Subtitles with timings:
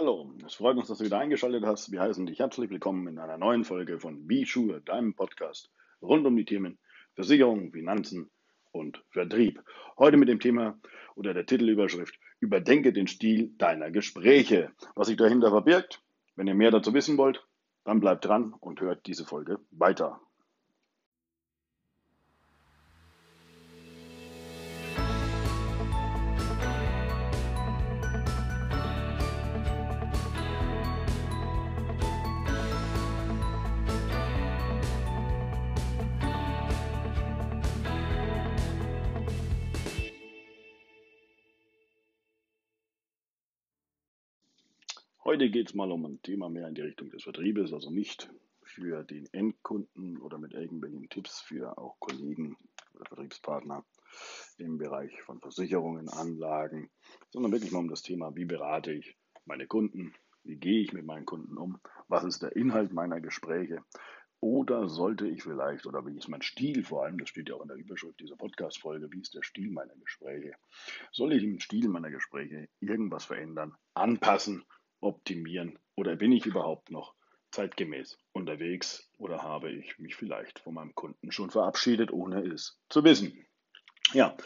[0.00, 1.92] Hallo, es freut uns, dass du wieder eingeschaltet hast.
[1.92, 6.24] Wir heißen dich herzlich willkommen in einer neuen Folge von Be Sure, deinem Podcast rund
[6.26, 6.78] um die Themen
[7.14, 8.30] Versicherung, Finanzen
[8.72, 9.62] und Vertrieb.
[9.98, 10.80] Heute mit dem Thema
[11.16, 14.72] oder der Titelüberschrift Überdenke den Stil deiner Gespräche.
[14.94, 16.02] Was sich dahinter verbirgt,
[16.34, 17.46] wenn ihr mehr dazu wissen wollt,
[17.84, 20.18] dann bleibt dran und hört diese Folge weiter.
[45.22, 48.30] Heute geht es mal um ein Thema mehr in die Richtung des Vertriebes, also nicht
[48.62, 52.56] für den Endkunden oder mit irgendwelchen Tipps für auch Kollegen
[52.94, 53.84] oder Vertriebspartner
[54.56, 56.88] im Bereich von Versicherungen, Anlagen,
[57.28, 61.04] sondern wirklich mal um das Thema, wie berate ich meine Kunden, wie gehe ich mit
[61.04, 63.84] meinen Kunden um, was ist der Inhalt meiner Gespräche
[64.40, 67.62] oder sollte ich vielleicht, oder wie ist mein Stil vor allem, das steht ja auch
[67.62, 70.54] in der Überschrift dieser Podcast-Folge, wie ist der Stil meiner Gespräche?
[71.12, 74.64] Soll ich im Stil meiner Gespräche irgendwas verändern, anpassen
[75.00, 77.14] optimieren oder bin ich überhaupt noch
[77.50, 83.02] zeitgemäß unterwegs oder habe ich mich vielleicht von meinem Kunden schon verabschiedet, ohne es zu
[83.04, 83.46] wissen.
[84.12, 84.36] Ja,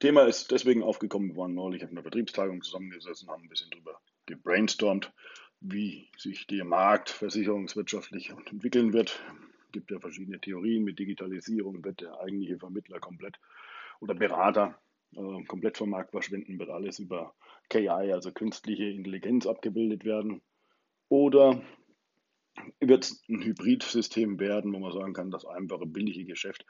[0.00, 3.98] Thema ist deswegen aufgekommen, wir waren neulich auf einer Vertriebstagung zusammengesessen, haben ein bisschen drüber
[4.26, 5.12] gebrainstormt,
[5.60, 9.22] wie sich der Markt versicherungswirtschaftlich entwickeln wird.
[9.66, 13.38] Es gibt ja verschiedene Theorien mit Digitalisierung, wird der eigentliche Vermittler komplett
[14.00, 14.78] oder Berater
[15.12, 17.34] äh, komplett vom Markt verschwinden, wird alles über
[17.68, 20.42] KI, also künstliche Intelligenz, abgebildet werden.
[21.08, 21.62] Oder
[22.80, 26.64] wird es ein Hybridsystem werden, wo man sagen kann, das einfache, billige Geschäft,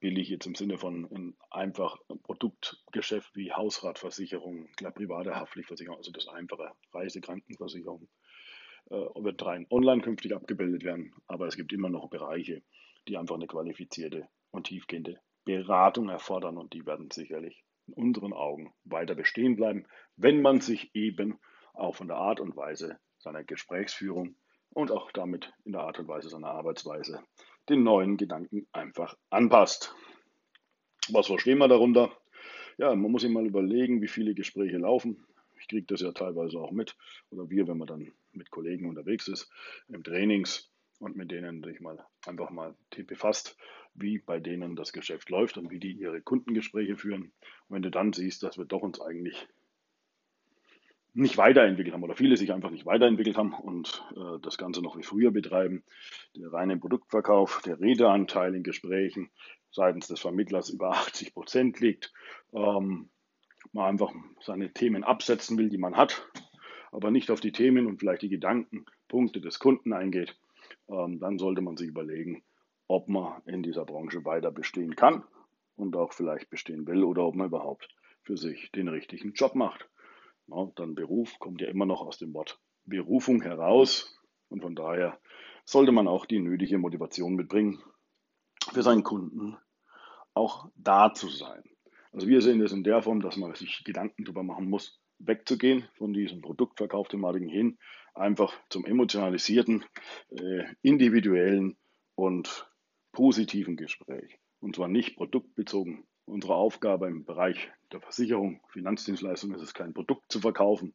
[0.00, 6.72] billig jetzt im Sinne von ein einfach Produktgeschäft wie Hausratversicherung, private Haftpflichtversicherung, also das einfache
[6.92, 8.06] Reisekrankenversicherung,
[8.90, 11.14] äh, wird rein online künftig abgebildet werden.
[11.26, 12.62] Aber es gibt immer noch Bereiche,
[13.08, 18.73] die einfach eine qualifizierte und tiefgehende Beratung erfordern und die werden sicherlich in unseren Augen
[18.94, 19.84] weiter bestehen bleiben,
[20.16, 21.38] wenn man sich eben
[21.74, 24.36] auch von der Art und Weise seiner Gesprächsführung
[24.70, 27.22] und auch damit in der Art und Weise seiner Arbeitsweise
[27.68, 29.94] den neuen Gedanken einfach anpasst.
[31.10, 32.10] Was verstehen wir darunter?
[32.78, 35.24] Ja, man muss sich mal überlegen, wie viele Gespräche laufen.
[35.60, 36.96] Ich kriege das ja teilweise auch mit,
[37.30, 39.50] oder wir, wenn man dann mit Kollegen unterwegs ist,
[39.88, 40.70] im Trainings
[41.04, 42.74] und mit denen sich mal einfach mal
[43.06, 43.56] befasst,
[43.94, 47.32] wie bei denen das Geschäft läuft und wie die ihre Kundengespräche führen.
[47.68, 49.46] Und wenn du dann siehst, dass wir doch uns eigentlich
[51.12, 54.96] nicht weiterentwickelt haben oder viele sich einfach nicht weiterentwickelt haben und äh, das Ganze noch
[54.96, 55.84] wie früher betreiben,
[56.34, 59.30] der reine Produktverkauf, der Redeanteil in Gesprächen
[59.70, 62.12] seitens des Vermittlers über 80 Prozent liegt,
[62.52, 63.10] ähm,
[63.72, 66.28] man einfach seine Themen absetzen will, die man hat,
[66.90, 70.36] aber nicht auf die Themen und vielleicht die Gedankenpunkte des Kunden eingeht,
[70.86, 72.42] dann sollte man sich überlegen,
[72.88, 75.24] ob man in dieser Branche weiter bestehen kann
[75.76, 77.88] und auch vielleicht bestehen will oder ob man überhaupt
[78.22, 79.88] für sich den richtigen Job macht.
[80.46, 85.18] Ja, dann Beruf kommt ja immer noch aus dem Wort Berufung heraus und von daher
[85.64, 87.82] sollte man auch die nötige Motivation mitbringen,
[88.72, 89.56] für seinen Kunden
[90.34, 91.62] auch da zu sein.
[92.12, 95.88] Also wir sehen das in der Form, dass man sich Gedanken darüber machen muss, wegzugehen
[95.94, 97.78] von diesen Produktverkaufthematiken hin,
[98.14, 99.84] einfach zum emotionalisierten,
[100.30, 101.76] äh, individuellen
[102.14, 102.68] und
[103.12, 104.38] positiven Gespräch.
[104.60, 106.04] Und zwar nicht produktbezogen.
[106.26, 110.94] Unsere Aufgabe im Bereich der Versicherung, Finanzdienstleistung ist es, kein Produkt zu verkaufen,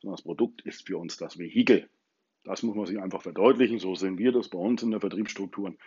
[0.00, 1.88] sondern das Produkt ist für uns das Vehikel.
[2.44, 3.78] Das muss man sich einfach verdeutlichen.
[3.78, 5.78] So sehen wir das bei uns in der Vertriebsstrukturen.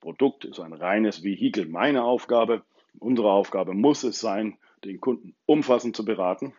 [0.00, 1.66] Produkt ist ein reines Vehikel.
[1.66, 2.62] Meine Aufgabe,
[3.00, 6.54] unsere Aufgabe muss es sein, den Kunden umfassend zu beraten.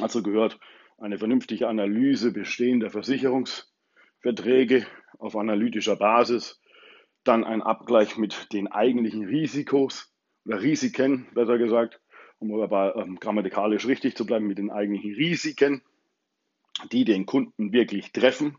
[0.00, 0.58] Also gehört
[1.02, 4.86] eine vernünftige Analyse bestehender Versicherungsverträge
[5.18, 6.60] auf analytischer Basis
[7.24, 10.12] dann ein Abgleich mit den eigentlichen Risikos
[10.44, 12.00] oder Risiken, besser gesagt,
[12.38, 15.82] um aber ähm, grammatikalisch richtig zu bleiben, mit den eigentlichen Risiken,
[16.90, 18.56] die den Kunden wirklich treffen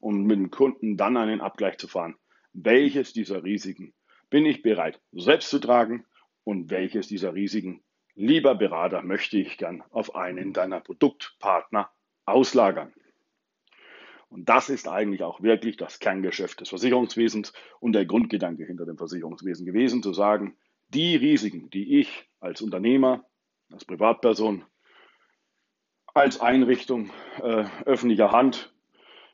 [0.00, 2.16] und mit dem Kunden dann einen Abgleich zu fahren.
[2.52, 3.92] Welches dieser Risiken
[4.30, 6.04] bin ich bereit selbst zu tragen
[6.44, 7.82] und welches dieser Risiken,
[8.14, 11.90] lieber Berater, möchte ich gern auf einen deiner Produktpartner
[12.24, 12.92] auslagern.
[14.28, 18.96] Und das ist eigentlich auch wirklich das Kerngeschäft des Versicherungswesens und der Grundgedanke hinter dem
[18.96, 20.56] Versicherungswesen gewesen, zu sagen,
[20.88, 23.26] die Risiken, die ich als Unternehmer,
[23.70, 24.64] als Privatperson,
[26.14, 27.10] als Einrichtung
[27.42, 28.74] äh, öffentlicher Hand,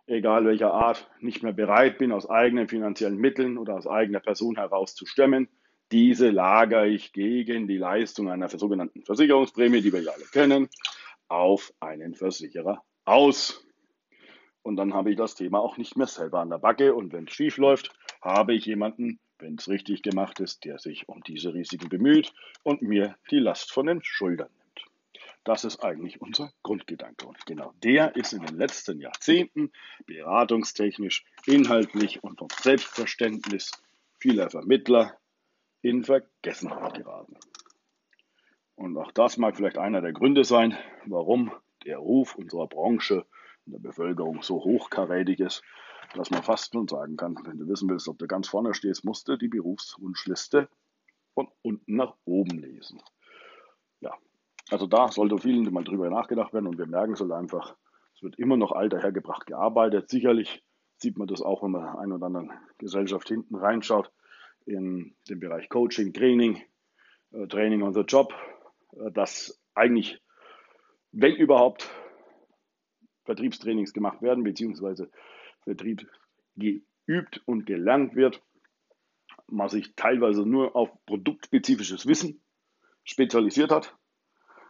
[0.06, 4.56] egal welcher Art, nicht mehr bereit bin, aus eigenen finanziellen Mitteln oder aus eigener Person
[4.56, 5.48] heraus zu stemmen,
[5.90, 10.68] diese lagere ich gegen die Leistung einer sogenannten Versicherungsprämie, die wir ja alle kennen,
[11.28, 13.64] auf einen Versicherer aus.
[14.62, 16.94] Und dann habe ich das Thema auch nicht mehr selber an der Backe.
[16.94, 17.90] Und wenn es schief läuft,
[18.20, 22.32] habe ich jemanden, wenn es richtig gemacht ist, der sich um diese Risiken bemüht
[22.64, 24.86] und mir die Last von den Schultern nimmt.
[25.44, 27.26] Das ist eigentlich unser Grundgedanke.
[27.26, 29.72] Und genau der ist in den letzten Jahrzehnten
[30.04, 33.72] beratungstechnisch, inhaltlich und vom Selbstverständnis
[34.18, 35.16] vieler Vermittler
[35.82, 37.36] in Vergessenheit geraten.
[38.74, 40.76] Und auch das mag vielleicht einer der Gründe sein,
[41.06, 41.52] warum
[41.84, 43.26] der Ruf unserer Branche
[43.66, 45.62] in der Bevölkerung so hochkarätig ist,
[46.14, 49.04] dass man fast nun sagen kann, wenn du wissen willst, ob du ganz vorne stehst,
[49.04, 50.68] musst du die Berufswunschliste
[51.34, 53.00] von unten nach oben lesen.
[54.00, 54.14] Ja,
[54.70, 57.76] also da sollte vielen mal drüber nachgedacht werden und wir merken es halt einfach,
[58.14, 60.08] es wird immer noch alter hergebracht gearbeitet.
[60.08, 60.64] Sicherlich
[60.96, 64.10] sieht man das auch, wenn man einer oder anderen Gesellschaft hinten reinschaut,
[64.68, 66.62] in den Bereich Coaching, Training,
[67.32, 68.34] äh, Training on the Job,
[68.92, 70.20] äh, dass eigentlich,
[71.12, 71.90] wenn überhaupt,
[73.24, 75.10] Vertriebstrainings gemacht werden, beziehungsweise
[75.64, 76.08] Vertrieb
[76.56, 78.42] geübt und gelernt wird,
[79.46, 82.42] man sich teilweise nur auf produktspezifisches Wissen
[83.04, 83.96] spezialisiert hat,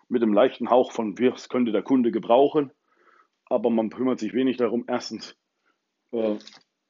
[0.09, 2.73] mit einem leichten Hauch von, was könnte der Kunde gebrauchen,
[3.47, 5.37] aber man kümmert sich wenig darum, erstens,
[6.13, 6.37] äh,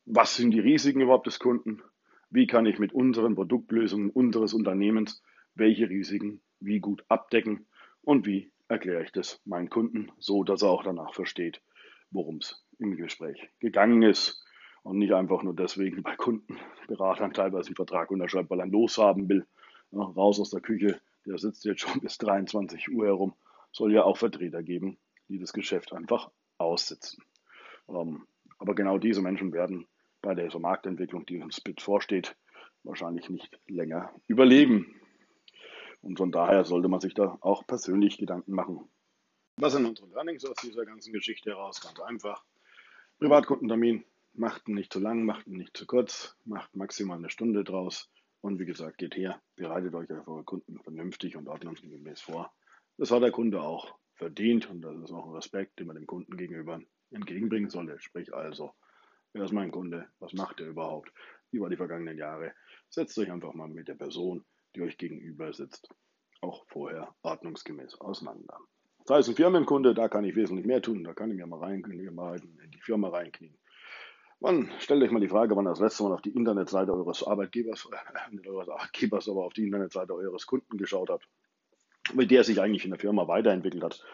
[0.04, 1.82] was sind die Risiken überhaupt des Kunden,
[2.30, 5.22] wie kann ich mit unseren Produktlösungen unseres Unternehmens
[5.54, 7.66] welche Risiken wie gut abdecken
[8.02, 11.60] und wie erkläre ich das meinen Kunden so, dass er auch danach versteht,
[12.10, 14.44] worum es im Gespräch gegangen ist
[14.82, 19.46] und nicht einfach nur deswegen bei Kundenberatern teilweise einen Vertrag unterschreibt, weil er loshaben will.
[19.90, 23.34] Ja, raus aus der Küche, der sitzt jetzt schon bis 23 Uhr herum.
[23.72, 24.98] Soll ja auch Vertreter geben,
[25.28, 27.22] die das Geschäft einfach aussitzen.
[27.88, 28.26] Ähm,
[28.58, 29.86] aber genau diese Menschen werden
[30.22, 32.36] bei der Marktentwicklung, die uns vorsteht,
[32.82, 35.00] wahrscheinlich nicht länger überleben.
[36.00, 38.88] Und von daher sollte man sich da auch persönlich Gedanken machen.
[39.56, 41.80] Was sind unsere Learnings aus dieser ganzen Geschichte heraus?
[41.80, 42.44] Ganz einfach.
[43.18, 48.08] Privatkundentermin, macht nicht zu lang, macht nicht zu kurz, macht maximal eine Stunde draus.
[48.40, 52.52] Und wie gesagt, geht her, bereitet euch auf eure Kunden vernünftig und ordnungsgemäß vor.
[52.96, 56.06] Das hat der Kunde auch verdient und das ist auch ein Respekt, den man dem
[56.06, 56.80] Kunden gegenüber
[57.10, 57.98] entgegenbringen sollte.
[57.98, 58.74] Sprich also,
[59.32, 60.08] wer ist mein Kunde?
[60.18, 61.12] Was macht er überhaupt?
[61.50, 62.52] Wie war die vergangenen Jahre?
[62.88, 64.44] Setzt euch einfach mal mit der Person
[64.74, 65.88] die euch gegenüber sitzt,
[66.40, 68.58] auch vorher ordnungsgemäß auseinander.
[69.04, 71.60] Sei es ein Firmenkunde, da kann ich wesentlich mehr tun, da kann ich mir mal
[71.60, 73.56] reinknien, mal in die Firma reinknien.
[74.40, 77.88] Man stellt euch mal die Frage, wann das letzte Mal auf die Internetseite eures Arbeitgebers,
[77.90, 81.28] äh, nicht eures Arbeitgebers, aber auf die Internetseite eures Kunden geschaut habt,
[82.14, 84.04] mit der sich eigentlich in der Firma weiterentwickelt hat,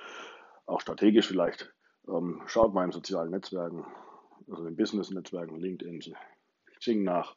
[0.67, 1.75] auch strategisch vielleicht.
[2.09, 3.85] Ähm, schaut mal in sozialen Netzwerken,
[4.49, 6.01] also in Business-Netzwerken, LinkedIn,
[6.79, 7.37] Xing nach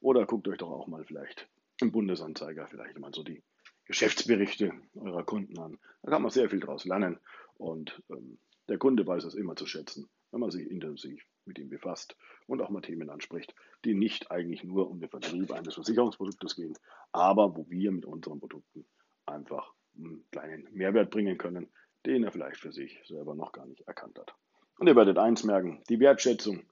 [0.00, 1.48] oder guckt euch doch auch mal vielleicht
[1.80, 3.42] im Bundesanzeiger vielleicht mal so die
[3.84, 5.78] Geschäftsberichte eurer Kunden an.
[6.02, 7.18] Da kann man sehr viel daraus lernen
[7.54, 8.38] und ähm,
[8.68, 12.16] der Kunde weiß es immer zu schätzen, wenn man sich intensiv mit ihm befasst
[12.46, 13.54] und auch mal Themen anspricht,
[13.84, 16.76] die nicht eigentlich nur um den Vertrieb eines Versicherungsproduktes gehen,
[17.12, 18.84] aber wo wir mit unseren Produkten
[19.24, 21.68] einfach einen kleinen Mehrwert bringen können,
[22.04, 24.34] den er vielleicht für sich selber noch gar nicht erkannt hat.
[24.78, 26.64] Und ihr werdet eins merken, die Wertschätzung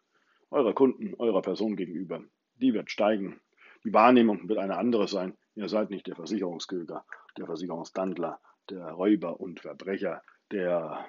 [0.50, 2.22] eurer Kunden, eurer Person gegenüber,
[2.56, 3.40] die wird steigen,
[3.84, 5.36] die Wahrnehmung wird eine andere sein.
[5.54, 7.04] Ihr seid nicht der Versicherungsköger,
[7.36, 8.40] der Versicherungsdandler,
[8.70, 11.04] der Räuber und Verbrecher, der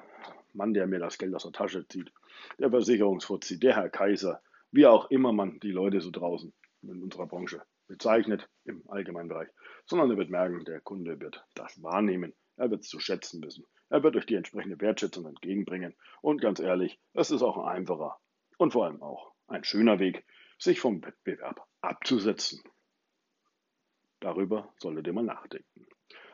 [0.54, 2.12] Mann, der mir das Geld aus der Tasche zieht,
[2.60, 4.42] der Versicherungsfuzzi, der Herr Kaiser,
[4.72, 9.50] wie auch immer man die Leute so draußen in unserer Branche bezeichnet im allgemeinen Bereich,
[9.86, 13.66] sondern er wird merken, der Kunde wird das wahrnehmen, er wird es zu schätzen wissen,
[13.90, 18.18] er wird euch die entsprechende Wertschätzung entgegenbringen und ganz ehrlich, es ist auch ein einfacher
[18.58, 20.26] und vor allem auch ein schöner Weg,
[20.58, 22.62] sich vom Wettbewerb abzusetzen.
[24.20, 25.86] Darüber solltet ihr mal nachdenken.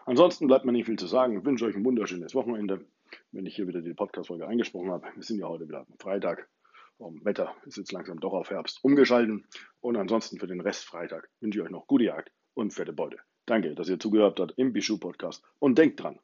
[0.06, 1.38] Ansonsten bleibt mir nicht viel zu sagen.
[1.38, 2.86] Ich wünsche euch ein wunderschönes Wochenende.
[3.32, 6.50] Wenn ich hier wieder die Podcast-Folge eingesprochen habe, wir sind ja heute wieder am Freitag.
[6.98, 9.48] Um, Wetter ist jetzt langsam doch auf Herbst umgeschalten.
[9.80, 13.18] Und ansonsten für den Rest Freitag wünsche ich euch noch gute Jagd und fette Beute.
[13.46, 15.44] Danke, dass ihr zugehört habt im Bishu Podcast.
[15.60, 16.20] Und denkt dran,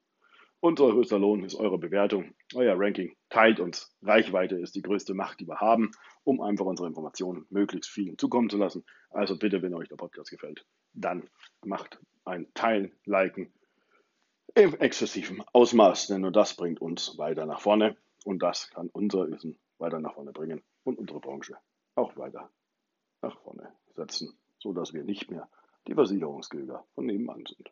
[0.59, 3.15] unser größter Lohn ist eure Bewertung, euer Ranking.
[3.29, 3.95] Teilt uns.
[4.01, 5.91] Reichweite ist die größte Macht, die wir haben,
[6.23, 8.83] um einfach unsere Informationen möglichst vielen zukommen zu lassen.
[9.09, 11.29] Also bitte, wenn euch der Podcast gefällt, dann
[11.63, 13.53] macht ein Teilen, Liken
[14.55, 17.95] im exzessiven Ausmaß, denn nur das bringt uns weiter nach vorne
[18.25, 21.57] und das kann unser Wissen weiter nach vorne bringen und unsere Branche
[21.93, 22.49] auch weiter
[23.21, 25.47] nach vorne setzen, sodass wir nicht mehr
[25.87, 27.71] die Versicherungsgilder von nebenan sind.